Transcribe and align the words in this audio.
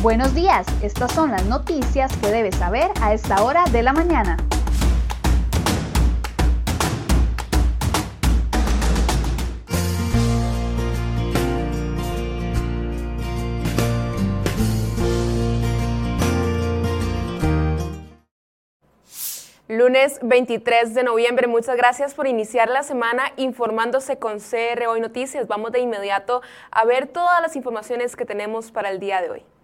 Buenos 0.00 0.32
días, 0.32 0.64
estas 0.80 1.12
son 1.12 1.32
las 1.32 1.44
noticias 1.46 2.16
que 2.18 2.28
debes 2.28 2.54
saber 2.54 2.88
a 3.02 3.14
esta 3.14 3.42
hora 3.42 3.64
de 3.72 3.82
la 3.82 3.92
mañana. 3.92 4.36
Lunes 19.66 20.20
23 20.22 20.94
de 20.94 21.02
noviembre, 21.02 21.48
muchas 21.48 21.76
gracias 21.76 22.14
por 22.14 22.28
iniciar 22.28 22.68
la 22.68 22.84
semana 22.84 23.32
informándose 23.36 24.20
con 24.20 24.38
CR 24.38 24.86
Hoy 24.86 25.00
Noticias. 25.00 25.48
Vamos 25.48 25.72
de 25.72 25.80
inmediato 25.80 26.40
a 26.70 26.84
ver 26.84 27.08
todas 27.08 27.42
las 27.42 27.56
informaciones 27.56 28.14
que 28.14 28.24
tenemos 28.24 28.70
para 28.70 28.90
el 28.90 29.00
día 29.00 29.20
de 29.20 29.30
hoy. 29.30 29.57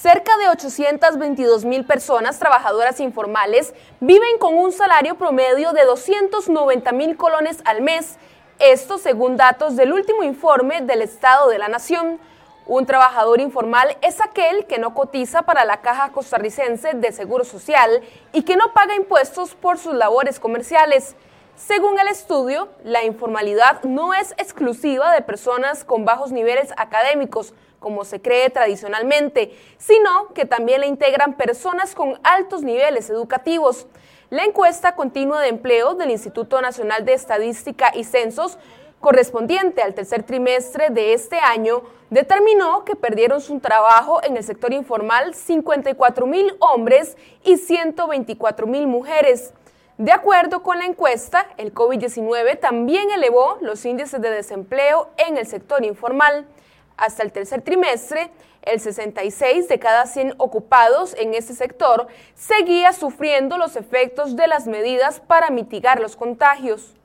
Cerca 0.00 0.36
de 0.36 0.48
822 0.50 1.64
mil 1.64 1.84
personas 1.84 2.38
trabajadoras 2.38 3.00
informales 3.00 3.74
viven 3.98 4.38
con 4.38 4.54
un 4.54 4.70
salario 4.70 5.16
promedio 5.16 5.72
de 5.72 5.84
290 5.84 6.92
mil 6.92 7.16
colones 7.16 7.58
al 7.64 7.82
mes 7.82 8.16
esto 8.60 8.98
según 8.98 9.36
datos 9.36 9.74
del 9.74 9.92
último 9.92 10.22
informe 10.22 10.82
del 10.82 11.02
Estado 11.02 11.48
de 11.48 11.58
la 11.58 11.66
Nación. 11.66 12.20
Un 12.66 12.86
trabajador 12.86 13.40
informal 13.40 13.96
es 14.00 14.20
aquel 14.20 14.66
que 14.66 14.78
no 14.78 14.94
cotiza 14.94 15.42
para 15.42 15.64
la 15.64 15.80
Caja 15.80 16.12
Costarricense 16.12 16.94
de 16.94 17.10
Seguro 17.10 17.42
Social 17.42 18.00
y 18.32 18.42
que 18.42 18.54
no 18.54 18.72
paga 18.72 18.94
impuestos 18.94 19.56
por 19.56 19.78
sus 19.78 19.94
labores 19.94 20.38
comerciales. 20.38 21.16
Según 21.56 21.98
el 21.98 22.06
estudio, 22.06 22.68
la 22.84 23.02
informalidad 23.02 23.82
no 23.82 24.14
es 24.14 24.30
exclusiva 24.38 25.12
de 25.12 25.22
personas 25.22 25.82
con 25.82 26.04
bajos 26.04 26.30
niveles 26.30 26.72
académicos, 26.76 27.52
como 27.80 28.04
se 28.04 28.20
cree 28.20 28.50
tradicionalmente, 28.50 29.56
sino 29.78 30.28
que 30.34 30.44
también 30.44 30.80
la 30.80 30.86
integran 30.86 31.36
personas 31.36 31.94
con 31.94 32.18
altos 32.22 32.62
niveles 32.62 33.10
educativos. 33.10 33.86
La 34.30 34.44
encuesta 34.44 34.94
continua 34.94 35.40
de 35.40 35.48
empleo 35.48 35.94
del 35.94 36.10
Instituto 36.10 36.60
Nacional 36.60 37.04
de 37.04 37.14
Estadística 37.14 37.90
y 37.94 38.04
Censos 38.04 38.58
correspondiente 39.00 39.82
al 39.82 39.94
tercer 39.94 40.22
trimestre 40.22 40.90
de 40.90 41.12
este 41.12 41.38
año 41.38 41.82
determinó 42.10 42.84
que 42.84 42.96
perdieron 42.96 43.40
su 43.40 43.60
trabajo 43.60 44.20
en 44.22 44.36
el 44.36 44.44
sector 44.44 44.72
informal 44.72 45.34
54 45.34 46.26
mil 46.26 46.56
hombres 46.60 47.16
y 47.44 47.56
124 47.56 48.66
mil 48.66 48.86
mujeres. 48.86 49.52
De 49.98 50.12
acuerdo 50.12 50.62
con 50.62 50.78
la 50.78 50.86
encuesta, 50.86 51.46
el 51.56 51.74
COVID-19 51.74 52.60
también 52.60 53.10
elevó 53.10 53.58
los 53.60 53.84
índices 53.84 54.20
de 54.20 54.30
desempleo 54.30 55.08
en 55.16 55.36
el 55.36 55.46
sector 55.46 55.84
informal. 55.84 56.46
Hasta 56.98 57.22
el 57.22 57.30
tercer 57.30 57.62
trimestre, 57.62 58.28
el 58.62 58.80
66 58.80 59.68
de 59.68 59.78
cada 59.78 60.04
100 60.04 60.34
ocupados 60.38 61.14
en 61.16 61.32
ese 61.32 61.54
sector 61.54 62.08
seguía 62.34 62.92
sufriendo 62.92 63.56
los 63.56 63.76
efectos 63.76 64.34
de 64.34 64.48
las 64.48 64.66
medidas 64.66 65.20
para 65.20 65.50
mitigar 65.50 66.00
los 66.00 66.16
contagios. 66.16 66.96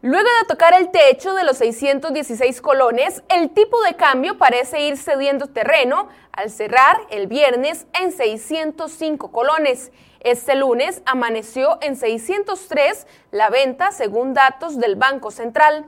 Luego 0.00 0.28
de 0.40 0.46
tocar 0.46 0.74
el 0.74 0.92
techo 0.92 1.34
de 1.34 1.42
los 1.42 1.58
616 1.58 2.60
colones, 2.60 3.24
el 3.28 3.50
tipo 3.50 3.82
de 3.82 3.96
cambio 3.96 4.38
parece 4.38 4.82
ir 4.82 4.96
cediendo 4.96 5.48
terreno 5.48 6.08
al 6.30 6.50
cerrar 6.50 7.00
el 7.10 7.26
viernes 7.26 7.84
en 8.00 8.12
605 8.12 9.32
colones. 9.32 9.90
Este 10.20 10.56
lunes 10.56 11.00
amaneció 11.06 11.78
en 11.80 11.96
603 11.96 13.06
la 13.30 13.50
venta 13.50 13.92
según 13.92 14.34
datos 14.34 14.78
del 14.78 14.96
Banco 14.96 15.30
Central. 15.30 15.86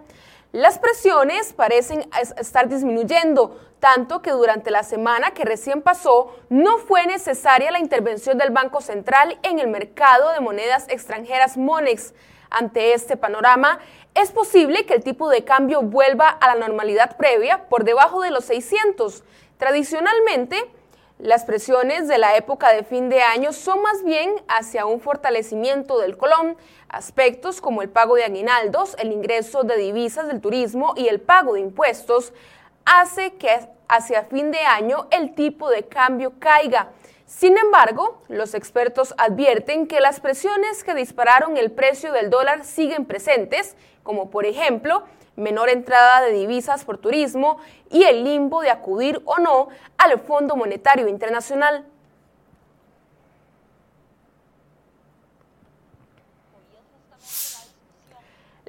Las 0.52 0.78
presiones 0.78 1.52
parecen 1.52 2.08
estar 2.36 2.68
disminuyendo, 2.68 3.58
tanto 3.80 4.22
que 4.22 4.30
durante 4.30 4.70
la 4.70 4.82
semana 4.82 5.32
que 5.32 5.44
recién 5.44 5.82
pasó 5.82 6.36
no 6.48 6.78
fue 6.78 7.06
necesaria 7.06 7.70
la 7.70 7.80
intervención 7.80 8.38
del 8.38 8.50
Banco 8.50 8.80
Central 8.80 9.38
en 9.42 9.58
el 9.58 9.68
mercado 9.68 10.32
de 10.32 10.40
monedas 10.40 10.86
extranjeras 10.88 11.56
MONEX. 11.56 12.14
Ante 12.50 12.94
este 12.94 13.16
panorama, 13.16 13.78
es 14.14 14.32
posible 14.32 14.84
que 14.86 14.94
el 14.94 15.04
tipo 15.04 15.28
de 15.28 15.44
cambio 15.44 15.82
vuelva 15.82 16.28
a 16.28 16.48
la 16.48 16.66
normalidad 16.66 17.16
previa 17.16 17.68
por 17.68 17.84
debajo 17.84 18.22
de 18.22 18.30
los 18.30 18.44
600. 18.46 19.22
Tradicionalmente, 19.56 20.68
las 21.22 21.44
presiones 21.44 22.08
de 22.08 22.16
la 22.16 22.36
época 22.36 22.72
de 22.72 22.82
fin 22.82 23.10
de 23.10 23.20
año 23.20 23.52
son 23.52 23.82
más 23.82 24.02
bien 24.04 24.32
hacia 24.48 24.86
un 24.86 25.00
fortalecimiento 25.00 25.98
del 25.98 26.16
colón, 26.16 26.56
aspectos 26.88 27.60
como 27.60 27.82
el 27.82 27.90
pago 27.90 28.16
de 28.16 28.24
aguinaldos, 28.24 28.96
el 28.98 29.12
ingreso 29.12 29.62
de 29.62 29.76
divisas 29.76 30.28
del 30.28 30.40
turismo 30.40 30.94
y 30.96 31.08
el 31.08 31.20
pago 31.20 31.54
de 31.54 31.60
impuestos, 31.60 32.32
hace 32.86 33.34
que 33.34 33.50
hacia 33.88 34.24
fin 34.24 34.50
de 34.50 34.60
año 34.60 35.08
el 35.10 35.34
tipo 35.34 35.68
de 35.68 35.82
cambio 35.82 36.32
caiga. 36.38 36.88
Sin 37.26 37.58
embargo, 37.58 38.22
los 38.28 38.54
expertos 38.54 39.14
advierten 39.18 39.86
que 39.86 40.00
las 40.00 40.20
presiones 40.20 40.82
que 40.82 40.94
dispararon 40.94 41.58
el 41.58 41.70
precio 41.70 42.12
del 42.12 42.30
dólar 42.30 42.64
siguen 42.64 43.04
presentes, 43.04 43.76
como 44.02 44.30
por 44.30 44.46
ejemplo 44.46 45.04
menor 45.40 45.68
entrada 45.68 46.20
de 46.22 46.32
divisas 46.32 46.84
por 46.84 46.98
turismo 46.98 47.58
y 47.90 48.04
el 48.04 48.24
limbo 48.24 48.62
de 48.62 48.70
acudir 48.70 49.20
o 49.24 49.38
no 49.38 49.68
al 49.98 50.20
Fondo 50.20 50.56
Monetario 50.56 51.08
Internacional. 51.08 51.86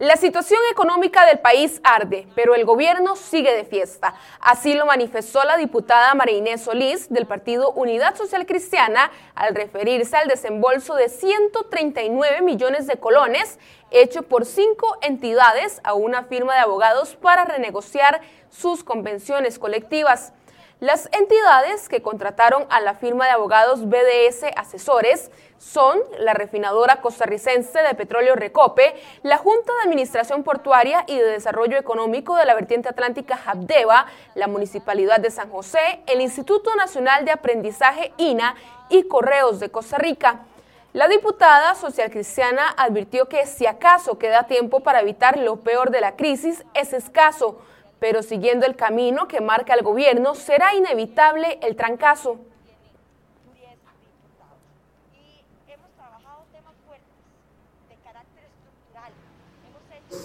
La 0.01 0.17
situación 0.17 0.59
económica 0.71 1.27
del 1.27 1.37
país 1.37 1.79
arde, 1.83 2.27
pero 2.33 2.55
el 2.55 2.65
gobierno 2.65 3.15
sigue 3.15 3.55
de 3.55 3.65
fiesta. 3.65 4.15
Así 4.39 4.73
lo 4.73 4.87
manifestó 4.87 5.43
la 5.43 5.57
diputada 5.57 6.15
María 6.15 6.39
Inés 6.39 6.61
Solís 6.61 7.07
del 7.13 7.27
Partido 7.27 7.71
Unidad 7.73 8.15
Social 8.15 8.47
Cristiana 8.47 9.11
al 9.35 9.53
referirse 9.53 10.17
al 10.17 10.27
desembolso 10.27 10.95
de 10.95 11.07
139 11.07 12.41
millones 12.41 12.87
de 12.87 12.97
colones 12.97 13.59
hecho 13.91 14.23
por 14.23 14.47
cinco 14.47 14.97
entidades 15.03 15.79
a 15.83 15.93
una 15.93 16.23
firma 16.23 16.55
de 16.55 16.61
abogados 16.61 17.15
para 17.15 17.45
renegociar 17.45 18.21
sus 18.49 18.83
convenciones 18.83 19.59
colectivas. 19.59 20.33
Las 20.81 21.09
entidades 21.11 21.87
que 21.89 22.01
contrataron 22.01 22.65
a 22.71 22.81
la 22.81 22.95
firma 22.95 23.25
de 23.25 23.29
abogados 23.29 23.87
BDS 23.87 24.45
Asesores 24.55 25.29
son 25.59 25.99
la 26.17 26.33
refinadora 26.33 27.01
costarricense 27.01 27.83
de 27.83 27.93
petróleo 27.93 28.33
Recope, 28.33 28.95
la 29.21 29.37
Junta 29.37 29.73
de 29.73 29.87
Administración 29.87 30.41
Portuaria 30.41 31.03
y 31.05 31.17
de 31.17 31.23
Desarrollo 31.23 31.77
Económico 31.77 32.35
de 32.35 32.45
la 32.45 32.55
Vertiente 32.55 32.89
Atlántica 32.89 33.39
Habdeba, 33.45 34.07
la 34.33 34.47
Municipalidad 34.47 35.19
de 35.19 35.29
San 35.29 35.51
José, 35.51 36.01
el 36.07 36.19
Instituto 36.19 36.73
Nacional 36.75 37.25
de 37.25 37.31
Aprendizaje 37.31 38.11
INA 38.17 38.55
y 38.89 39.03
Correos 39.03 39.59
de 39.59 39.69
Costa 39.69 39.99
Rica. 39.99 40.45
La 40.93 41.07
diputada 41.07 41.75
social 41.75 42.09
cristiana 42.09 42.73
advirtió 42.75 43.29
que 43.29 43.45
si 43.45 43.67
acaso 43.67 44.17
queda 44.17 44.47
tiempo 44.47 44.79
para 44.79 45.01
evitar 45.01 45.37
lo 45.37 45.57
peor 45.57 45.91
de 45.91 46.01
la 46.01 46.15
crisis 46.15 46.65
es 46.73 46.91
escaso, 46.93 47.61
pero 48.01 48.23
siguiendo 48.23 48.65
el 48.65 48.75
camino 48.75 49.27
que 49.27 49.41
marca 49.41 49.75
el 49.75 49.83
gobierno 49.83 50.33
será 50.33 50.73
inevitable 50.73 51.59
el 51.61 51.75
trancazo. 51.75 52.39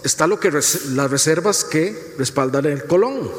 Está 0.03 0.25
lo 0.25 0.39
que 0.39 0.49
las 0.49 1.11
reservas 1.11 1.63
que 1.63 2.15
respaldan 2.17 2.65
el 2.65 2.87
Colón, 2.87 3.29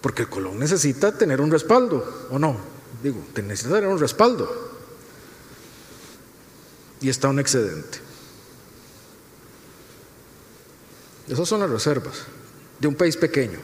porque 0.00 0.22
el 0.22 0.30
Colón 0.30 0.58
necesita 0.58 1.12
tener 1.12 1.42
un 1.42 1.50
respaldo, 1.50 2.26
¿o 2.30 2.38
no? 2.38 2.56
Digo, 3.02 3.22
necesita 3.34 3.74
tener 3.74 3.90
un 3.90 3.98
respaldo. 3.98 4.48
Y 7.02 7.10
está 7.10 7.28
un 7.28 7.38
excedente. 7.38 7.98
Esas 11.28 11.46
son 11.46 11.60
las 11.60 11.68
reservas 11.68 12.37
de 12.78 12.88
un 12.88 12.94
país 12.94 13.16
pequeño. 13.16 13.58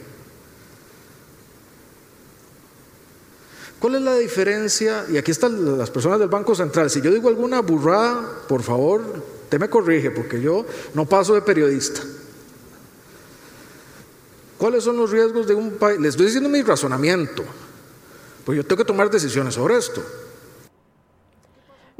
¿Cuál 3.78 3.96
es 3.96 4.02
la 4.02 4.16
diferencia? 4.16 5.04
Y 5.10 5.18
aquí 5.18 5.30
están 5.30 5.76
las 5.76 5.90
personas 5.90 6.18
del 6.18 6.28
Banco 6.28 6.54
Central. 6.54 6.88
Si 6.88 7.02
yo 7.02 7.10
digo 7.10 7.28
alguna 7.28 7.60
burrada, 7.60 8.42
por 8.48 8.62
favor, 8.62 9.02
usted 9.44 9.60
me 9.60 9.68
corrige, 9.68 10.10
porque 10.10 10.40
yo 10.40 10.64
no 10.94 11.06
paso 11.06 11.34
de 11.34 11.42
periodista. 11.42 12.00
¿Cuáles 14.56 14.84
son 14.84 14.96
los 14.96 15.10
riesgos 15.10 15.46
de 15.46 15.54
un 15.54 15.72
país? 15.72 16.00
Les 16.00 16.10
estoy 16.10 16.26
diciendo 16.26 16.48
mi 16.48 16.62
razonamiento, 16.62 17.44
pues 18.46 18.56
yo 18.56 18.64
tengo 18.64 18.78
que 18.78 18.86
tomar 18.86 19.10
decisiones 19.10 19.54
sobre 19.54 19.76
esto. 19.76 20.02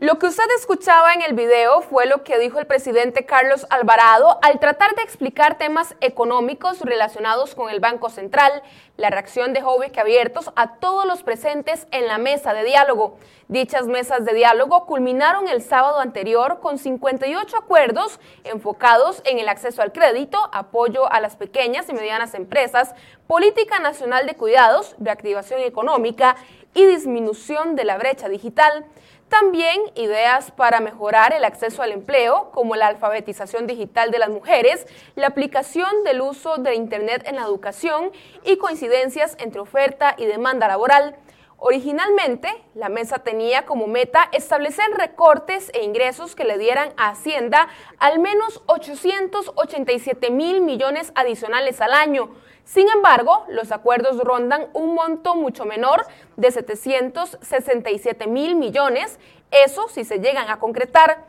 Lo 0.04 0.18
que 0.18 0.26
usted 0.26 0.44
escuchaba 0.58 1.14
en 1.14 1.22
el 1.22 1.32
video 1.32 1.80
fue 1.80 2.04
lo 2.04 2.24
que 2.24 2.38
dijo 2.38 2.58
el 2.58 2.66
presidente 2.66 3.24
Carlos 3.24 3.66
Alvarado 3.70 4.38
al 4.42 4.60
tratar 4.60 4.94
de 4.94 5.02
explicar 5.02 5.56
temas 5.56 5.96
económicos 6.02 6.82
relacionados 6.82 7.54
con 7.54 7.70
el 7.70 7.80
Banco 7.80 8.10
Central. 8.10 8.62
La 8.98 9.08
reacción 9.08 9.54
dejó 9.54 9.78
abiertos 9.96 10.52
a 10.56 10.74
todos 10.74 11.06
los 11.06 11.22
presentes 11.22 11.86
en 11.90 12.06
la 12.06 12.18
mesa 12.18 12.52
de 12.52 12.64
diálogo. 12.64 13.16
Dichas 13.48 13.86
mesas 13.86 14.26
de 14.26 14.34
diálogo 14.34 14.84
culminaron 14.84 15.48
el 15.48 15.62
sábado 15.62 16.00
anterior 16.00 16.60
con 16.60 16.76
58 16.76 17.56
acuerdos 17.56 18.20
enfocados 18.44 19.22
en 19.24 19.38
el 19.38 19.48
acceso 19.48 19.80
al 19.80 19.92
crédito, 19.92 20.36
apoyo 20.52 21.10
a 21.10 21.18
las 21.22 21.36
pequeñas 21.36 21.88
y 21.88 21.94
medianas 21.94 22.34
empresas, 22.34 22.94
política 23.26 23.78
nacional 23.78 24.26
de 24.26 24.36
cuidados, 24.36 24.96
reactivación 24.98 25.60
económica 25.60 26.36
y 26.74 26.84
disminución 26.84 27.74
de 27.74 27.84
la 27.84 27.96
brecha 27.96 28.28
digital. 28.28 28.84
También 29.28 29.80
ideas 29.96 30.50
para 30.50 30.80
mejorar 30.80 31.32
el 31.32 31.44
acceso 31.44 31.82
al 31.82 31.92
empleo, 31.92 32.50
como 32.52 32.76
la 32.76 32.86
alfabetización 32.86 33.66
digital 33.66 34.10
de 34.10 34.18
las 34.18 34.28
mujeres, 34.28 34.86
la 35.16 35.28
aplicación 35.28 36.04
del 36.04 36.20
uso 36.20 36.58
de 36.58 36.74
Internet 36.74 37.24
en 37.26 37.36
la 37.36 37.42
educación 37.42 38.12
y 38.44 38.58
coincidencias 38.58 39.36
entre 39.40 39.60
oferta 39.60 40.14
y 40.18 40.26
demanda 40.26 40.68
laboral. 40.68 41.16
Originalmente, 41.66 42.62
la 42.74 42.90
mesa 42.90 43.20
tenía 43.20 43.64
como 43.64 43.86
meta 43.86 44.28
establecer 44.32 44.84
recortes 44.98 45.70
e 45.72 45.82
ingresos 45.82 46.36
que 46.36 46.44
le 46.44 46.58
dieran 46.58 46.92
a 46.98 47.08
Hacienda 47.08 47.68
al 47.98 48.18
menos 48.18 48.62
887 48.66 50.30
mil 50.30 50.60
millones 50.60 51.10
adicionales 51.14 51.80
al 51.80 51.94
año, 51.94 52.28
sin 52.64 52.86
embargo, 52.90 53.46
los 53.48 53.72
acuerdos 53.72 54.18
rondan 54.18 54.68
un 54.74 54.94
monto 54.94 55.36
mucho 55.36 55.64
menor 55.64 56.06
de 56.36 56.50
767 56.50 58.26
mil 58.26 58.56
millones, 58.56 59.18
eso 59.50 59.88
si 59.88 60.04
se 60.04 60.18
llegan 60.18 60.50
a 60.50 60.58
concretar. 60.58 61.24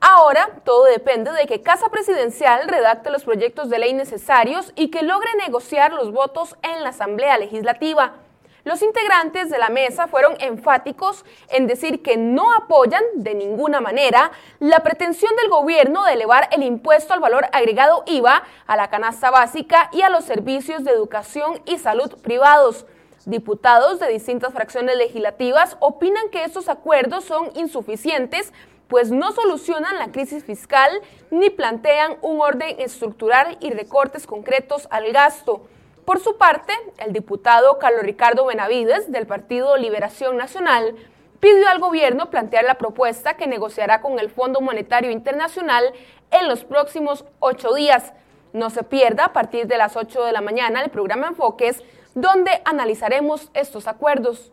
Ahora 0.00 0.48
todo 0.64 0.84
depende 0.84 1.30
de 1.32 1.46
que 1.46 1.60
Casa 1.60 1.90
Presidencial 1.90 2.68
redacte 2.68 3.10
los 3.10 3.24
proyectos 3.24 3.68
de 3.68 3.80
ley 3.80 3.92
necesarios 3.92 4.72
y 4.76 4.90
que 4.90 5.02
logre 5.02 5.28
negociar 5.44 5.92
los 5.92 6.10
votos 6.10 6.56
en 6.62 6.82
la 6.82 6.88
Asamblea 6.88 7.36
Legislativa. 7.36 8.23
Los 8.64 8.80
integrantes 8.80 9.50
de 9.50 9.58
la 9.58 9.68
mesa 9.68 10.06
fueron 10.06 10.36
enfáticos 10.40 11.26
en 11.50 11.66
decir 11.66 12.02
que 12.02 12.16
no 12.16 12.54
apoyan 12.54 13.02
de 13.14 13.34
ninguna 13.34 13.82
manera 13.82 14.32
la 14.58 14.80
pretensión 14.80 15.36
del 15.36 15.50
gobierno 15.50 16.02
de 16.04 16.14
elevar 16.14 16.48
el 16.50 16.62
impuesto 16.62 17.12
al 17.12 17.20
valor 17.20 17.44
agregado 17.52 18.04
IVA 18.06 18.42
a 18.66 18.76
la 18.76 18.88
canasta 18.88 19.30
básica 19.30 19.90
y 19.92 20.00
a 20.00 20.08
los 20.08 20.24
servicios 20.24 20.82
de 20.82 20.92
educación 20.92 21.60
y 21.66 21.76
salud 21.76 22.16
privados. 22.22 22.86
Diputados 23.26 24.00
de 24.00 24.08
distintas 24.08 24.54
fracciones 24.54 24.96
legislativas 24.96 25.76
opinan 25.80 26.30
que 26.30 26.44
estos 26.44 26.70
acuerdos 26.70 27.24
son 27.24 27.50
insuficientes 27.56 28.50
pues 28.88 29.10
no 29.10 29.32
solucionan 29.32 29.98
la 29.98 30.10
crisis 30.10 30.42
fiscal 30.42 30.90
ni 31.30 31.50
plantean 31.50 32.16
un 32.22 32.40
orden 32.40 32.76
estructural 32.78 33.58
y 33.60 33.72
recortes 33.72 34.26
concretos 34.26 34.88
al 34.90 35.12
gasto. 35.12 35.66
Por 36.04 36.20
su 36.20 36.36
parte, 36.36 36.74
el 36.98 37.12
diputado 37.14 37.78
Carlos 37.78 38.02
Ricardo 38.02 38.44
Benavides, 38.44 39.10
del 39.10 39.26
Partido 39.26 39.78
Liberación 39.78 40.36
Nacional, 40.36 40.94
pidió 41.40 41.66
al 41.68 41.78
gobierno 41.78 42.28
plantear 42.28 42.64
la 42.64 42.76
propuesta 42.76 43.38
que 43.38 43.46
negociará 43.46 44.02
con 44.02 44.18
el 44.18 44.30
Fondo 44.30 44.60
Monetario 44.60 45.10
Internacional 45.10 45.94
en 46.30 46.48
los 46.48 46.64
próximos 46.64 47.24
ocho 47.38 47.72
días. 47.72 48.12
No 48.52 48.68
se 48.68 48.82
pierda 48.82 49.26
a 49.26 49.32
partir 49.32 49.66
de 49.66 49.78
las 49.78 49.96
8 49.96 50.24
de 50.24 50.32
la 50.32 50.42
mañana 50.42 50.82
el 50.82 50.90
programa 50.90 51.28
Enfoques, 51.28 51.82
donde 52.14 52.50
analizaremos 52.66 53.50
estos 53.54 53.86
acuerdos. 53.86 54.52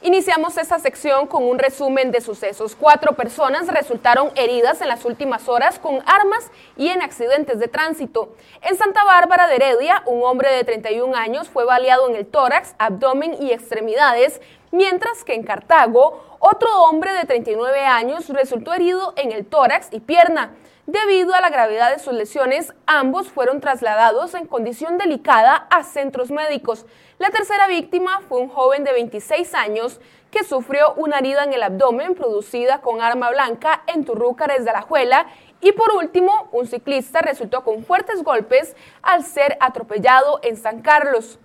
Iniciamos 0.00 0.56
esta 0.56 0.78
sección 0.78 1.26
con 1.26 1.42
un 1.42 1.58
resumen 1.58 2.12
de 2.12 2.20
sucesos. 2.20 2.76
Cuatro 2.78 3.16
personas 3.16 3.66
resultaron 3.66 4.30
heridas 4.36 4.80
en 4.80 4.86
las 4.86 5.04
últimas 5.04 5.48
horas 5.48 5.80
con 5.80 5.96
armas 6.06 6.52
y 6.76 6.86
en 6.86 7.02
accidentes 7.02 7.58
de 7.58 7.66
tránsito. 7.66 8.32
En 8.62 8.76
Santa 8.76 9.02
Bárbara 9.02 9.48
de 9.48 9.56
Heredia, 9.56 10.04
un 10.06 10.22
hombre 10.22 10.52
de 10.52 10.62
31 10.62 11.16
años 11.16 11.48
fue 11.48 11.64
baleado 11.64 12.08
en 12.08 12.14
el 12.14 12.26
tórax, 12.26 12.76
abdomen 12.78 13.42
y 13.42 13.50
extremidades, 13.50 14.40
mientras 14.70 15.24
que 15.24 15.34
en 15.34 15.42
Cartago, 15.42 16.22
otro 16.38 16.68
hombre 16.84 17.12
de 17.14 17.24
39 17.24 17.84
años 17.84 18.28
resultó 18.28 18.74
herido 18.74 19.14
en 19.16 19.32
el 19.32 19.46
tórax 19.46 19.88
y 19.90 19.98
pierna. 19.98 20.54
Debido 20.88 21.34
a 21.34 21.42
la 21.42 21.50
gravedad 21.50 21.92
de 21.92 21.98
sus 21.98 22.14
lesiones, 22.14 22.72
ambos 22.86 23.28
fueron 23.28 23.60
trasladados 23.60 24.32
en 24.32 24.46
condición 24.46 24.96
delicada 24.96 25.66
a 25.68 25.82
centros 25.82 26.30
médicos. 26.30 26.86
La 27.18 27.28
tercera 27.28 27.66
víctima 27.68 28.22
fue 28.26 28.38
un 28.38 28.48
joven 28.48 28.84
de 28.84 28.92
26 28.92 29.52
años 29.52 30.00
que 30.30 30.44
sufrió 30.44 30.94
una 30.94 31.18
herida 31.18 31.44
en 31.44 31.52
el 31.52 31.62
abdomen 31.62 32.14
producida 32.14 32.80
con 32.80 33.02
arma 33.02 33.28
blanca 33.28 33.82
en 33.86 34.06
Turrúcares 34.06 34.64
de 34.64 34.70
Alajuela 34.70 35.26
y 35.60 35.72
por 35.72 35.90
último, 35.94 36.48
un 36.52 36.66
ciclista 36.66 37.20
resultó 37.20 37.64
con 37.64 37.84
fuertes 37.84 38.22
golpes 38.22 38.74
al 39.02 39.24
ser 39.24 39.58
atropellado 39.60 40.40
en 40.42 40.56
San 40.56 40.80
Carlos. 40.80 41.38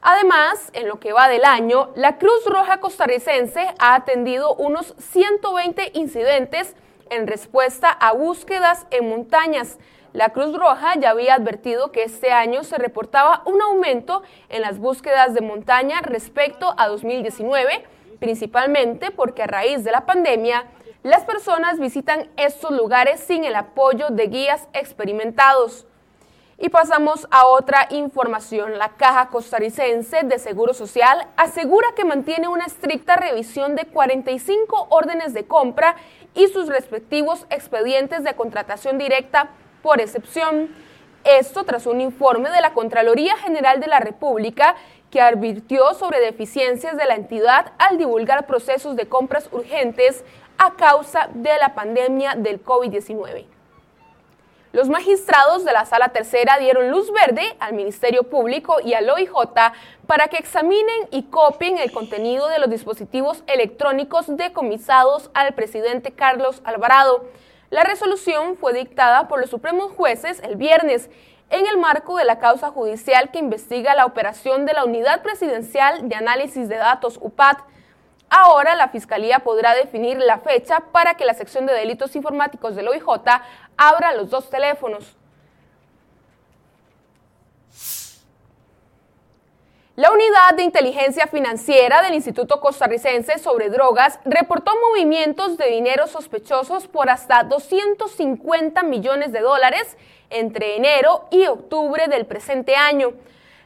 Además, 0.00 0.70
en 0.72 0.88
lo 0.88 0.98
que 0.98 1.12
va 1.12 1.28
del 1.28 1.44
año, 1.44 1.90
la 1.94 2.16
Cruz 2.16 2.42
Roja 2.46 2.80
costarricense 2.80 3.68
ha 3.78 3.96
atendido 3.96 4.54
unos 4.54 4.94
120 4.96 5.90
incidentes 5.92 6.74
en 7.10 7.26
respuesta 7.26 7.90
a 7.90 8.12
búsquedas 8.12 8.86
en 8.90 9.08
montañas. 9.08 9.78
La 10.12 10.30
Cruz 10.30 10.56
Roja 10.56 10.94
ya 10.98 11.10
había 11.10 11.34
advertido 11.34 11.92
que 11.92 12.02
este 12.02 12.30
año 12.30 12.64
se 12.64 12.78
reportaba 12.78 13.42
un 13.44 13.60
aumento 13.60 14.22
en 14.48 14.62
las 14.62 14.78
búsquedas 14.78 15.34
de 15.34 15.40
montaña 15.40 16.00
respecto 16.00 16.74
a 16.78 16.88
2019, 16.88 17.84
principalmente 18.20 19.10
porque 19.10 19.42
a 19.42 19.46
raíz 19.46 19.84
de 19.84 19.92
la 19.92 20.06
pandemia, 20.06 20.64
las 21.02 21.24
personas 21.24 21.80
visitan 21.80 22.28
estos 22.36 22.70
lugares 22.70 23.20
sin 23.20 23.44
el 23.44 23.56
apoyo 23.56 24.10
de 24.10 24.26
guías 24.28 24.68
experimentados. 24.72 25.87
Y 26.60 26.70
pasamos 26.70 27.28
a 27.30 27.46
otra 27.46 27.86
información. 27.90 28.78
La 28.78 28.88
Caja 28.96 29.28
Costarricense 29.28 30.24
de 30.24 30.40
Seguro 30.40 30.74
Social 30.74 31.28
asegura 31.36 31.86
que 31.94 32.04
mantiene 32.04 32.48
una 32.48 32.64
estricta 32.64 33.14
revisión 33.14 33.76
de 33.76 33.84
45 33.84 34.88
órdenes 34.90 35.34
de 35.34 35.46
compra 35.46 35.94
y 36.34 36.48
sus 36.48 36.66
respectivos 36.66 37.46
expedientes 37.50 38.24
de 38.24 38.34
contratación 38.34 38.98
directa 38.98 39.50
por 39.84 40.00
excepción. 40.00 40.74
Esto 41.22 41.62
tras 41.62 41.86
un 41.86 42.00
informe 42.00 42.50
de 42.50 42.60
la 42.60 42.72
Contraloría 42.72 43.36
General 43.36 43.78
de 43.78 43.86
la 43.86 44.00
República 44.00 44.74
que 45.12 45.20
advirtió 45.20 45.94
sobre 45.94 46.18
deficiencias 46.18 46.96
de 46.96 47.06
la 47.06 47.14
entidad 47.14 47.70
al 47.78 47.98
divulgar 47.98 48.48
procesos 48.48 48.96
de 48.96 49.08
compras 49.08 49.48
urgentes 49.52 50.24
a 50.58 50.74
causa 50.74 51.28
de 51.34 51.56
la 51.58 51.76
pandemia 51.76 52.34
del 52.34 52.64
COVID-19. 52.64 53.57
Los 54.72 54.90
magistrados 54.90 55.64
de 55.64 55.72
la 55.72 55.86
Sala 55.86 56.10
Tercera 56.10 56.58
dieron 56.58 56.90
luz 56.90 57.10
verde 57.10 57.56
al 57.58 57.72
Ministerio 57.72 58.24
Público 58.24 58.76
y 58.84 58.92
al 58.92 59.08
OIJ 59.08 59.32
para 60.06 60.28
que 60.28 60.36
examinen 60.36 61.08
y 61.10 61.22
copien 61.22 61.78
el 61.78 61.90
contenido 61.90 62.48
de 62.48 62.58
los 62.58 62.68
dispositivos 62.68 63.42
electrónicos 63.46 64.26
decomisados 64.36 65.30
al 65.32 65.54
presidente 65.54 66.12
Carlos 66.12 66.60
Alvarado. 66.64 67.24
La 67.70 67.82
resolución 67.82 68.58
fue 68.58 68.74
dictada 68.74 69.26
por 69.26 69.40
los 69.40 69.48
supremos 69.48 69.92
jueces 69.92 70.40
el 70.42 70.56
viernes 70.56 71.08
en 71.48 71.66
el 71.66 71.78
marco 71.78 72.18
de 72.18 72.26
la 72.26 72.38
causa 72.38 72.70
judicial 72.70 73.30
que 73.30 73.38
investiga 73.38 73.94
la 73.94 74.04
operación 74.04 74.66
de 74.66 74.74
la 74.74 74.84
Unidad 74.84 75.22
Presidencial 75.22 76.10
de 76.10 76.14
Análisis 76.14 76.68
de 76.68 76.76
Datos 76.76 77.18
UPAT. 77.22 77.60
Ahora 78.28 78.74
la 78.74 78.88
Fiscalía 78.88 79.38
podrá 79.38 79.74
definir 79.74 80.18
la 80.18 80.36
fecha 80.40 80.80
para 80.92 81.14
que 81.14 81.24
la 81.24 81.32
sección 81.32 81.64
de 81.64 81.72
delitos 81.72 82.14
informáticos 82.14 82.76
del 82.76 82.88
OIJ 82.88 83.06
abra 83.78 84.12
los 84.12 84.28
dos 84.28 84.50
teléfonos. 84.50 85.14
La 89.96 90.12
unidad 90.12 90.54
de 90.56 90.62
inteligencia 90.62 91.26
financiera 91.26 92.02
del 92.02 92.14
Instituto 92.14 92.60
Costarricense 92.60 93.38
sobre 93.38 93.68
Drogas 93.68 94.20
reportó 94.24 94.70
movimientos 94.90 95.56
de 95.56 95.70
dinero 95.70 96.06
sospechosos 96.06 96.86
por 96.86 97.10
hasta 97.10 97.42
250 97.42 98.84
millones 98.84 99.32
de 99.32 99.40
dólares 99.40 99.96
entre 100.30 100.76
enero 100.76 101.26
y 101.32 101.46
octubre 101.46 102.06
del 102.06 102.26
presente 102.26 102.76
año. 102.76 103.14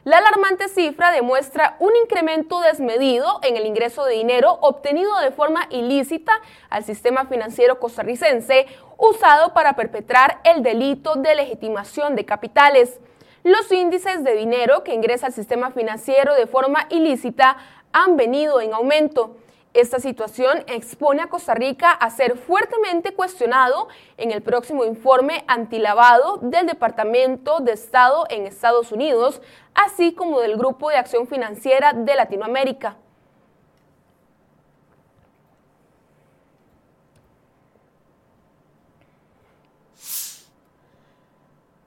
La 0.05 0.17
alarmante 0.17 0.67
cifra 0.67 1.11
demuestra 1.11 1.77
un 1.79 1.95
incremento 1.95 2.59
desmedido 2.59 3.39
en 3.41 3.55
el 3.55 3.65
ingreso 3.65 4.03
de 4.03 4.15
dinero 4.15 4.57
obtenido 4.59 5.17
de 5.21 5.31
forma 5.31 5.65
ilícita 5.69 6.33
al 6.69 6.83
sistema 6.83 7.25
financiero 7.25 7.79
costarricense 7.79 8.65
usado 8.97 9.53
para 9.53 9.77
perpetrar 9.77 10.41
el 10.43 10.61
delito 10.61 11.15
de 11.15 11.35
legitimación 11.35 12.17
de 12.17 12.25
capitales. 12.25 12.99
Los 13.43 13.71
índices 13.71 14.25
de 14.25 14.35
dinero 14.35 14.83
que 14.83 14.93
ingresa 14.93 15.27
al 15.27 15.33
sistema 15.33 15.71
financiero 15.71 16.35
de 16.35 16.47
forma 16.47 16.85
ilícita 16.89 17.55
han 17.93 18.17
venido 18.17 18.59
en 18.59 18.73
aumento. 18.73 19.37
Esta 19.73 19.99
situación 19.99 20.63
expone 20.67 21.23
a 21.23 21.29
Costa 21.29 21.55
Rica 21.55 21.89
a 21.89 22.11
ser 22.11 22.37
fuertemente 22.37 23.15
cuestionado 23.15 23.87
en 24.17 24.29
el 24.29 24.43
próximo 24.43 24.85
informe 24.85 25.43
antilavado 25.47 26.37
del 26.43 26.67
Departamento 26.67 27.59
de 27.59 27.71
Estado 27.71 28.27
en 28.29 28.45
Estados 28.45 28.91
Unidos, 28.91 29.41
así 29.73 30.13
como 30.13 30.41
del 30.41 30.57
Grupo 30.57 30.91
de 30.91 30.97
Acción 30.97 31.25
Financiera 31.25 31.93
de 31.93 32.13
Latinoamérica. 32.13 32.97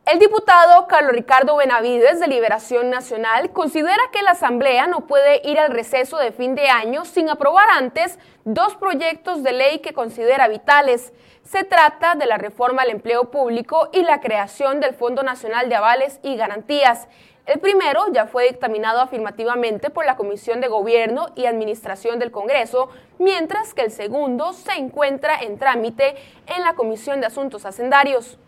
El 0.06 0.20
diputado 0.20 0.86
Carlos 0.86 1.14
Ricardo 1.14 1.56
Benavides 1.56 2.20
de 2.20 2.28
Liberación 2.28 2.90
Nacional 2.90 3.50
considera 3.50 4.00
que 4.12 4.22
la 4.22 4.30
Asamblea 4.30 4.86
no 4.86 5.08
puede 5.08 5.40
ir 5.42 5.58
al 5.58 5.72
receso 5.72 6.16
de 6.18 6.30
fin 6.30 6.54
de 6.54 6.68
año 6.68 7.04
sin 7.04 7.28
aprobar 7.28 7.68
antes 7.70 8.16
dos 8.44 8.76
proyectos 8.76 9.42
de 9.42 9.52
ley 9.52 9.80
que 9.80 9.94
considera 9.94 10.46
vitales. 10.46 11.12
Se 11.42 11.64
trata 11.64 12.14
de 12.14 12.26
la 12.26 12.38
reforma 12.38 12.82
al 12.82 12.90
empleo 12.90 13.32
público 13.32 13.88
y 13.92 14.02
la 14.02 14.20
creación 14.20 14.78
del 14.78 14.94
Fondo 14.94 15.24
Nacional 15.24 15.68
de 15.68 15.74
Avales 15.74 16.20
y 16.22 16.36
Garantías. 16.36 17.08
El 17.44 17.58
primero 17.58 18.04
ya 18.12 18.28
fue 18.28 18.46
dictaminado 18.46 19.00
afirmativamente 19.00 19.90
por 19.90 20.06
la 20.06 20.14
Comisión 20.14 20.60
de 20.60 20.68
Gobierno 20.68 21.30
y 21.34 21.46
Administración 21.46 22.20
del 22.20 22.30
Congreso, 22.30 22.90
mientras 23.18 23.74
que 23.74 23.82
el 23.82 23.90
segundo 23.90 24.52
se 24.52 24.74
encuentra 24.74 25.36
en 25.40 25.58
trámite 25.58 26.14
en 26.46 26.62
la 26.62 26.74
Comisión 26.74 27.20
de 27.20 27.26
Asuntos 27.26 27.66
Hacendarios. 27.66 28.38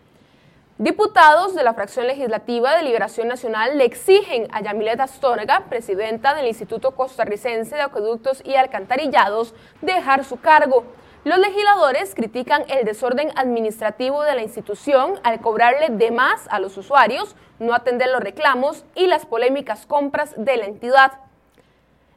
Diputados 0.79 1.55
de 1.55 1.63
la 1.63 1.73
fracción 1.73 2.07
legislativa 2.07 2.73
de 2.73 2.83
Liberación 2.83 3.27
Nacional 3.27 3.77
le 3.77 3.83
exigen 3.83 4.47
a 4.53 4.61
Yamilet 4.61 5.01
Astorga, 5.01 5.65
presidenta 5.67 6.33
del 6.33 6.47
Instituto 6.47 6.91
Costarricense 6.91 7.75
de 7.75 7.81
Acueductos 7.81 8.41
y 8.45 8.55
Alcantarillados, 8.55 9.53
dejar 9.81 10.23
su 10.23 10.39
cargo. 10.39 10.85
Los 11.25 11.37
legisladores 11.37 12.15
critican 12.15 12.63
el 12.69 12.85
desorden 12.85 13.29
administrativo 13.35 14.23
de 14.23 14.35
la 14.35 14.41
institución 14.41 15.19
al 15.23 15.41
cobrarle 15.41 15.89
de 15.89 16.11
más 16.11 16.47
a 16.49 16.61
los 16.61 16.77
usuarios, 16.77 17.35
no 17.59 17.73
atender 17.73 18.07
los 18.07 18.21
reclamos 18.21 18.85
y 18.95 19.07
las 19.07 19.25
polémicas 19.25 19.85
compras 19.85 20.33
de 20.37 20.55
la 20.55 20.63
entidad. 20.63 21.11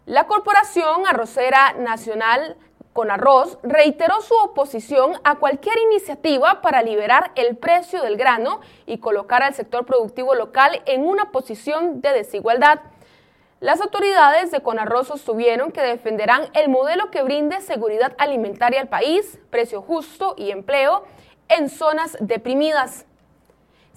La 0.06 0.28
Corporación 0.28 1.04
Arrocera 1.08 1.72
Nacional 1.80 2.56
con 2.92 3.10
arroz, 3.10 3.58
reiteró 3.62 4.20
su 4.20 4.34
oposición 4.34 5.12
a 5.24 5.36
cualquier 5.36 5.76
iniciativa 5.90 6.60
para 6.60 6.82
liberar 6.82 7.32
el 7.36 7.56
precio 7.56 8.02
del 8.02 8.16
grano 8.16 8.60
y 8.86 8.98
colocar 8.98 9.42
al 9.42 9.54
sector 9.54 9.86
productivo 9.86 10.34
local 10.34 10.82
en 10.86 11.06
una 11.06 11.30
posición 11.30 12.00
de 12.00 12.12
desigualdad. 12.12 12.80
Las 13.60 13.80
autoridades 13.80 14.50
de 14.50 14.60
Conarroz 14.60 15.06
sostuvieron 15.06 15.70
que 15.70 15.82
defenderán 15.82 16.48
el 16.52 16.68
modelo 16.68 17.10
que 17.10 17.22
brinde 17.22 17.60
seguridad 17.60 18.14
alimentaria 18.18 18.80
al 18.80 18.88
país, 18.88 19.38
precio 19.50 19.80
justo 19.82 20.34
y 20.36 20.50
empleo 20.50 21.04
en 21.48 21.68
zonas 21.68 22.16
deprimidas. 22.18 23.06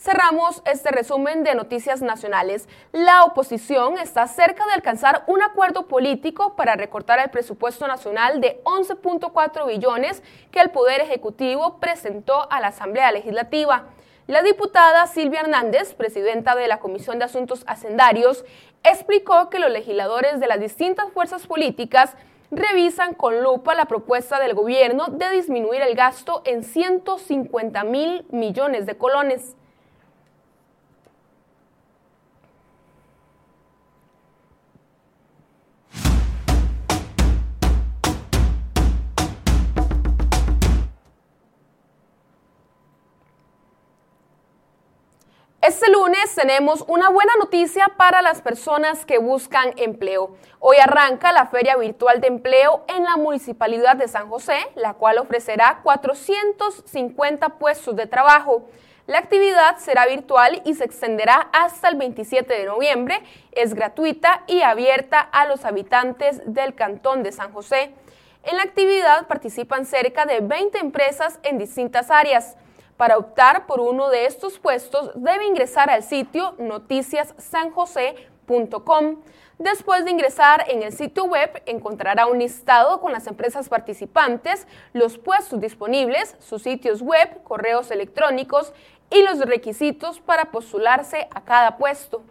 Cerramos 0.06 0.62
este 0.66 0.92
resumen 0.92 1.44
de 1.44 1.56
noticias 1.56 2.04
nacionales. 2.04 2.70
La 2.92 3.24
oposición 3.24 3.98
está 3.98 4.28
cerca 4.28 4.64
de 4.68 4.74
alcanzar 4.74 5.24
un 5.26 5.42
acuerdo 5.42 5.88
político 5.88 6.56
para 6.56 6.76
recortar 6.76 7.18
el 7.18 7.32
presupuesto 7.32 7.88
nacional 7.88 8.40
de 8.40 8.62
11.4 8.66 9.66
billones 9.66 10.22
que 10.52 10.60
el 10.60 10.70
Poder 10.70 11.02
Ejecutivo 11.02 11.80
presentó 11.80 12.48
a 12.52 12.60
la 12.60 12.68
Asamblea 12.68 13.12
Legislativa. 13.12 13.86
La 14.28 14.44
diputada 14.44 15.08
Silvia 15.08 15.40
Hernández, 15.40 15.96
presidenta 15.96 16.54
de 16.54 16.68
la 16.68 16.78
Comisión 16.78 17.18
de 17.18 17.26
Asuntos 17.26 17.64
Hacendarios, 17.66 18.46
explicó 18.84 19.50
que 19.50 19.58
los 19.58 19.72
legisladores 19.72 20.40
de 20.40 20.46
las 20.46 20.60
distintas 20.60 21.12
fuerzas 21.14 21.48
políticas 21.48 22.16
revisan 22.52 23.16
con 23.16 23.42
lupa 23.42 23.74
la 23.74 23.86
propuesta 23.86 24.40
del 24.40 24.54
gobierno 24.54 25.08
de 25.08 25.32
disminuir 25.32 25.82
el 25.82 25.96
gasto 25.96 26.44
en 26.46 26.64
150 26.64 27.84
mil 27.86 28.24
millones 28.30 28.86
de 28.86 28.98
colones. 28.98 29.56
Este 45.68 45.90
lunes 45.90 46.36
tenemos 46.36 46.86
una 46.88 47.10
buena 47.10 47.34
noticia 47.40 47.88
para 47.98 48.22
las 48.22 48.40
personas 48.40 49.04
que 49.04 49.18
buscan 49.18 49.74
empleo. 49.78 50.36
Hoy 50.60 50.78
arranca 50.78 51.32
la 51.32 51.48
Feria 51.48 51.76
Virtual 51.76 52.22
de 52.22 52.28
Empleo 52.28 52.86
en 52.88 53.04
la 53.04 53.18
Municipalidad 53.18 53.96
de 53.96 54.08
San 54.08 54.30
José, 54.30 54.60
la 54.76 54.94
cual 54.94 55.18
ofrecerá 55.18 55.80
450 55.82 57.50
puestos 57.58 57.96
de 57.96 58.06
trabajo. 58.06 58.70
La 59.08 59.18
actividad 59.18 59.78
será 59.78 60.06
virtual 60.06 60.62
y 60.66 60.76
se 60.76 60.84
extenderá 60.84 61.50
hasta 61.52 61.88
el 61.88 61.96
27 61.96 62.54
de 62.54 62.66
noviembre. 62.66 63.24
Es 63.52 63.74
gratuita 63.74 64.44
y 64.46 64.62
abierta 64.62 65.20
a 65.20 65.48
los 65.48 65.66
habitantes 65.66 66.44
del 66.46 66.76
Cantón 66.76 67.24
de 67.24 67.32
San 67.32 67.52
José. 67.52 67.92
En 68.44 68.58
la 68.58 68.64
actividad 68.64 69.26
participan 69.26 69.88
cerca 69.88 70.28
de 70.28 70.42
20 70.42 70.78
empresas 70.78 71.40
en 71.42 71.58
distintas 71.58 72.12
áreas. 72.12 72.56
Para 72.98 73.18
optar 73.18 73.66
por 73.66 73.80
uno 73.82 74.10
de 74.10 74.26
estos 74.26 74.60
puestos 74.60 75.12
debe 75.16 75.46
ingresar 75.46 75.90
al 75.90 76.04
sitio 76.04 76.56
noticiassanjose.com. 76.58 79.22
Después 79.58 80.04
de 80.06 80.12
ingresar 80.12 80.66
en 80.70 80.84
el 80.84 80.94
sitio 80.94 81.26
web, 81.26 81.64
encontrará 81.66 82.28
un 82.28 82.38
listado 82.40 83.00
con 83.00 83.12
las 83.12 83.26
empresas 83.28 83.70
participantes, 83.70 84.68
los 84.94 85.18
puestos 85.18 85.62
disponibles, 85.62 86.36
sus 86.40 86.62
sitios 86.62 87.02
web, 87.02 87.42
correos 87.44 87.90
electrónicos 87.92 88.74
y 89.10 89.24
los 89.24 89.40
requisitos 89.40 90.20
para 90.20 90.52
postularse 90.52 91.28
a 91.32 91.42
cada 91.42 91.78
puesto. 91.78 92.22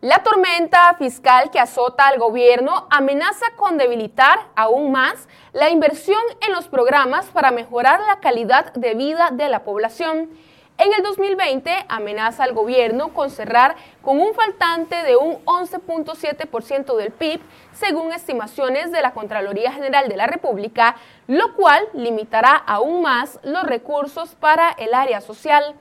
La 0.00 0.22
tormenta 0.22 0.94
fiscal 0.96 1.50
que 1.50 1.58
azota 1.58 2.06
al 2.06 2.20
gobierno 2.20 2.86
amenaza 2.88 3.46
con 3.56 3.78
debilitar 3.78 4.38
aún 4.54 4.92
más 4.92 5.26
la 5.52 5.70
inversión 5.70 6.22
en 6.40 6.52
los 6.52 6.68
programas 6.68 7.26
para 7.26 7.50
mejorar 7.50 7.98
la 8.06 8.20
calidad 8.20 8.72
de 8.74 8.94
vida 8.94 9.30
de 9.32 9.48
la 9.48 9.64
población. 9.64 10.30
En 10.78 10.92
el 10.92 11.02
2020 11.02 11.86
amenaza 11.88 12.44
al 12.44 12.52
gobierno 12.52 13.08
con 13.08 13.28
cerrar 13.30 13.74
con 14.00 14.20
un 14.20 14.34
faltante 14.34 15.02
de 15.02 15.16
un 15.16 15.44
11.7% 15.44 16.94
del 16.94 17.10
PIB, 17.10 17.40
según 17.72 18.12
estimaciones 18.12 18.92
de 18.92 19.02
la 19.02 19.10
Contraloría 19.10 19.72
General 19.72 20.08
de 20.08 20.16
la 20.16 20.28
República, 20.28 20.94
lo 21.26 21.56
cual 21.56 21.84
limitará 21.92 22.54
aún 22.54 23.02
más 23.02 23.40
los 23.42 23.64
recursos 23.64 24.36
para 24.36 24.70
el 24.78 24.94
área 24.94 25.20
social. 25.20 25.74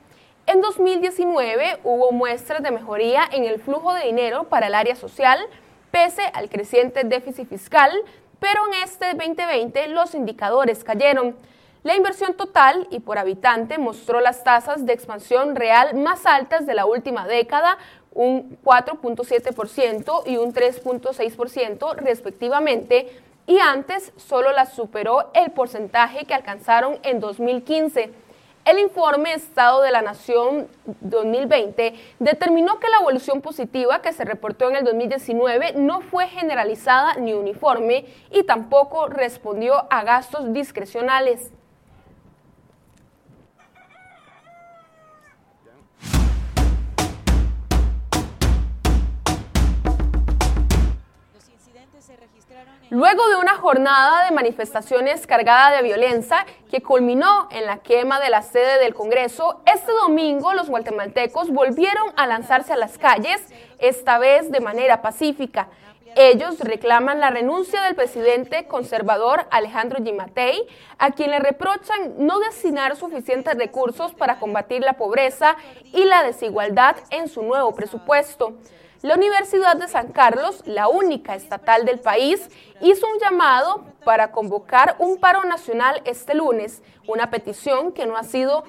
En 0.47 0.61
2019 0.61 1.79
hubo 1.83 2.13
muestras 2.13 2.63
de 2.63 2.71
mejoría 2.71 3.23
en 3.33 3.43
el 3.43 3.59
flujo 3.59 3.93
de 3.93 4.05
dinero 4.05 4.45
para 4.45 4.67
el 4.67 4.75
área 4.75 4.95
social, 4.95 5.37
pese 5.91 6.21
al 6.33 6.47
creciente 6.47 7.03
déficit 7.03 7.49
fiscal, 7.49 7.91
pero 8.39 8.61
en 8.67 8.81
este 8.81 9.07
2020 9.07 9.89
los 9.89 10.15
indicadores 10.15 10.85
cayeron. 10.85 11.35
La 11.83 11.97
inversión 11.97 12.33
total 12.35 12.87
y 12.91 13.01
por 13.01 13.17
habitante 13.17 13.77
mostró 13.77 14.21
las 14.21 14.45
tasas 14.45 14.85
de 14.85 14.93
expansión 14.93 15.53
real 15.53 15.95
más 15.95 16.25
altas 16.25 16.65
de 16.65 16.75
la 16.75 16.85
última 16.85 17.27
década, 17.27 17.77
un 18.13 18.57
4.7% 18.63 20.23
y 20.27 20.37
un 20.37 20.53
3.6% 20.53 21.95
respectivamente, 21.97 23.09
y 23.47 23.59
antes 23.59 24.13
solo 24.15 24.53
las 24.53 24.71
superó 24.71 25.29
el 25.33 25.51
porcentaje 25.51 26.23
que 26.23 26.33
alcanzaron 26.33 26.99
en 27.03 27.19
2015. 27.19 28.26
El 28.67 28.79
informe 28.79 29.31
Estado 29.31 29.81
de 29.81 29.91
la 29.91 30.01
Nación 30.01 30.67
2020 30.99 31.93
determinó 32.19 32.81
que 32.81 32.89
la 32.89 32.97
evolución 32.97 33.41
positiva 33.41 34.01
que 34.01 34.11
se 34.11 34.25
reportó 34.25 34.69
en 34.69 34.75
el 34.75 34.83
2019 34.83 35.75
no 35.77 36.01
fue 36.01 36.27
generalizada 36.27 37.13
ni 37.15 37.31
uniforme 37.31 38.03
y 38.29 38.43
tampoco 38.43 39.07
respondió 39.07 39.87
a 39.89 40.03
gastos 40.03 40.51
discrecionales. 40.51 41.53
Luego 52.89 53.27
de 53.27 53.35
una 53.35 53.55
jornada 53.55 54.25
de 54.25 54.31
manifestaciones 54.31 55.27
cargada 55.27 55.75
de 55.75 55.83
violencia 55.83 56.45
que 56.69 56.81
culminó 56.81 57.47
en 57.51 57.65
la 57.65 57.77
quema 57.77 58.19
de 58.19 58.29
la 58.29 58.41
sede 58.41 58.79
del 58.79 58.93
Congreso, 58.93 59.61
este 59.65 59.91
domingo 59.91 60.53
los 60.53 60.69
guatemaltecos 60.69 61.49
volvieron 61.49 62.11
a 62.15 62.27
lanzarse 62.27 62.73
a 62.73 62.77
las 62.77 62.97
calles, 62.97 63.41
esta 63.79 64.17
vez 64.17 64.51
de 64.51 64.59
manera 64.59 65.01
pacífica. 65.01 65.69
Ellos 66.15 66.59
reclaman 66.59 67.19
la 67.19 67.29
renuncia 67.29 67.81
del 67.83 67.93
presidente 67.93 68.65
conservador 68.65 69.45
Alejandro 69.51 70.03
Gimatei, 70.03 70.67
a 70.97 71.11
quien 71.11 71.29
le 71.29 71.39
reprochan 71.39 72.15
no 72.17 72.39
destinar 72.39 72.95
suficientes 72.95 73.55
recursos 73.55 74.15
para 74.15 74.39
combatir 74.39 74.81
la 74.81 74.93
pobreza 74.93 75.57
y 75.93 76.05
la 76.05 76.23
desigualdad 76.23 76.95
en 77.11 77.27
su 77.27 77.43
nuevo 77.43 77.75
presupuesto. 77.75 78.55
La 79.03 79.13
Universidad 79.13 79.75
de 79.75 79.87
San 79.87 80.11
Carlos, 80.11 80.63
la 80.65 80.87
única 80.87 81.35
estatal 81.35 81.85
del 81.85 81.99
país, 81.99 82.49
hizo 82.81 83.05
un 83.05 83.19
llamado 83.19 83.83
para 84.03 84.31
convocar 84.31 84.95
un 84.97 85.19
paro 85.19 85.43
nacional 85.43 86.01
este 86.05 86.33
lunes, 86.33 86.81
una 87.07 87.29
petición 87.29 87.91
que 87.91 88.07
no 88.07 88.17
ha 88.17 88.23
sido 88.23 88.63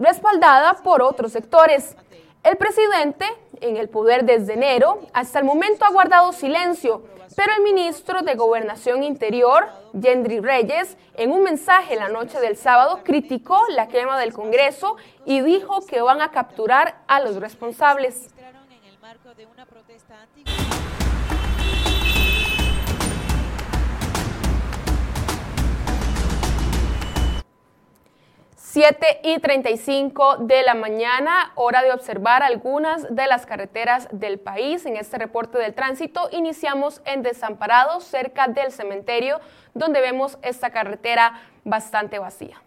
respaldada 0.00 0.74
por 0.82 1.02
otros 1.02 1.30
sectores. 1.30 1.96
El 2.42 2.56
presidente, 2.56 3.26
en 3.60 3.76
el 3.76 3.88
poder 3.88 4.24
desde 4.24 4.54
enero, 4.54 5.00
hasta 5.12 5.38
el 5.38 5.44
momento 5.44 5.84
ha 5.84 5.90
guardado 5.90 6.32
silencio, 6.32 7.04
pero 7.36 7.52
el 7.56 7.62
ministro 7.62 8.22
de 8.22 8.34
Gobernación 8.34 9.04
Interior, 9.04 9.68
Yendri 9.92 10.40
Reyes, 10.40 10.96
en 11.14 11.30
un 11.30 11.44
mensaje 11.44 11.94
la 11.94 12.08
noche 12.08 12.40
del 12.40 12.56
sábado, 12.56 13.00
criticó 13.04 13.60
la 13.68 13.86
quema 13.86 14.18
del 14.18 14.32
Congreso 14.32 14.96
y 15.24 15.42
dijo 15.42 15.86
que 15.86 16.00
van 16.00 16.20
a 16.22 16.32
capturar 16.32 17.02
a 17.06 17.20
los 17.20 17.36
responsables. 17.36 18.30
7 28.76 29.20
y 29.22 29.38
35 29.38 30.38
de 30.38 30.62
la 30.64 30.74
mañana, 30.74 31.52
hora 31.54 31.82
de 31.82 31.92
observar 31.92 32.42
algunas 32.42 33.06
de 33.14 33.26
las 33.28 33.46
carreteras 33.46 34.08
del 34.10 34.40
país. 34.40 34.84
En 34.84 34.96
este 34.96 35.18
reporte 35.18 35.56
del 35.56 35.72
tránsito 35.72 36.28
iniciamos 36.32 37.00
en 37.04 37.22
Desamparados, 37.22 38.02
cerca 38.04 38.48
del 38.48 38.72
cementerio, 38.72 39.40
donde 39.72 40.00
vemos 40.00 40.36
esta 40.42 40.70
carretera 40.70 41.40
bastante 41.64 42.18
vacía. 42.18 42.60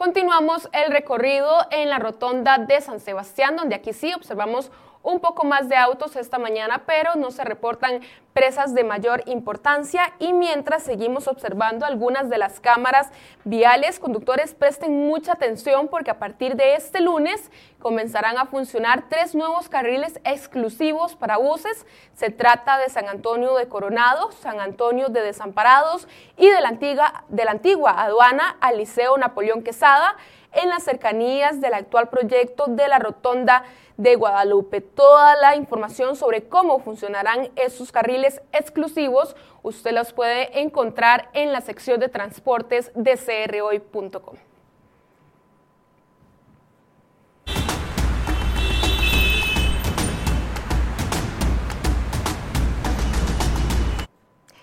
Continuamos 0.00 0.66
el 0.72 0.90
recorrido 0.90 1.58
en 1.70 1.90
la 1.90 1.98
rotonda 1.98 2.56
de 2.56 2.80
San 2.80 3.00
Sebastián, 3.00 3.54
donde 3.54 3.74
aquí 3.74 3.92
sí 3.92 4.14
observamos 4.14 4.70
un 5.02 5.20
poco 5.20 5.44
más 5.44 5.68
de 5.68 5.76
autos 5.76 6.16
esta 6.16 6.38
mañana, 6.38 6.82
pero 6.86 7.14
no 7.16 7.30
se 7.30 7.44
reportan 7.44 8.00
presas 8.32 8.74
de 8.74 8.84
mayor 8.84 9.22
importancia 9.26 10.12
y 10.18 10.32
mientras 10.32 10.82
seguimos 10.82 11.26
observando 11.26 11.84
algunas 11.84 12.28
de 12.28 12.38
las 12.38 12.60
cámaras 12.60 13.10
viales, 13.44 13.98
conductores 13.98 14.54
presten 14.54 15.06
mucha 15.06 15.32
atención 15.32 15.88
porque 15.88 16.10
a 16.10 16.18
partir 16.18 16.54
de 16.54 16.74
este 16.74 17.00
lunes 17.00 17.50
comenzarán 17.80 18.38
a 18.38 18.46
funcionar 18.46 19.08
tres 19.08 19.34
nuevos 19.34 19.68
carriles 19.68 20.20
exclusivos 20.24 21.16
para 21.16 21.38
buses. 21.38 21.86
Se 22.14 22.30
trata 22.30 22.78
de 22.78 22.88
San 22.90 23.08
Antonio 23.08 23.56
de 23.56 23.68
Coronado, 23.68 24.30
San 24.32 24.60
Antonio 24.60 25.08
de 25.08 25.22
Desamparados 25.22 26.06
y 26.36 26.48
de 26.48 26.60
la 26.60 27.50
antigua, 27.50 28.02
aduana 28.02 28.56
al 28.60 28.76
Liceo 28.76 29.16
Napoleón 29.16 29.62
Quesada 29.62 30.16
en 30.52 30.68
las 30.68 30.82
cercanías 30.82 31.60
del 31.60 31.74
actual 31.74 32.08
proyecto 32.08 32.66
de 32.66 32.88
la 32.88 32.98
Rotonda 32.98 33.64
de 34.00 34.16
Guadalupe. 34.16 34.80
Toda 34.80 35.36
la 35.36 35.56
información 35.56 36.16
sobre 36.16 36.48
cómo 36.48 36.80
funcionarán 36.80 37.50
esos 37.56 37.92
carriles 37.92 38.40
exclusivos 38.52 39.36
usted 39.62 39.92
los 39.92 40.12
puede 40.12 40.60
encontrar 40.60 41.28
en 41.34 41.52
la 41.52 41.60
sección 41.60 42.00
de 42.00 42.08
transportes 42.08 42.90
de 42.94 43.16
crhoy.com. 43.16 44.49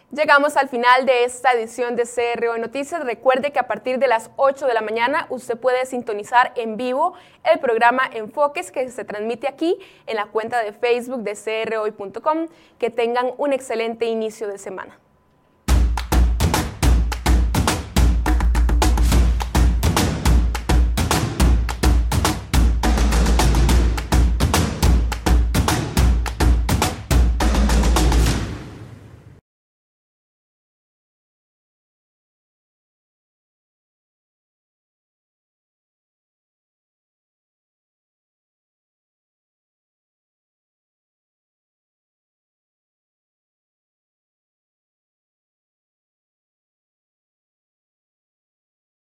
Llegamos 0.10 0.56
al 0.56 0.70
final 0.70 1.06
de 1.06 1.26
esta 1.26 1.52
edición 1.52 1.98
de 1.98 2.04
CRO 2.06 2.58
Noticias. 2.58 3.04
Recuerde 3.04 3.52
que 3.52 3.60
a 3.60 3.68
partir 3.68 4.00
de 4.00 4.08
las 4.08 4.32
8 4.38 4.66
de 4.66 4.74
la 4.74 4.82
mañana 4.82 5.28
usted 5.30 5.58
puede 5.58 5.86
sintonizar 5.86 6.54
en 6.56 6.78
vivo 6.78 7.14
el 7.44 7.60
programa 7.60 8.04
Enfoques 8.14 8.72
que 8.72 8.88
se 8.88 9.04
transmite 9.04 9.50
aquí 9.50 9.78
en 10.06 10.16
la 10.16 10.28
cuenta 10.28 10.64
de 10.64 10.72
Facebook 10.72 11.24
de 11.24 11.36
crhoy.com. 11.36 12.48
Que 12.80 12.90
tengan 12.90 13.34
un 13.38 13.52
excelente 13.52 14.06
inicio 14.06 14.48
de 14.48 14.58
semana. 14.58 14.98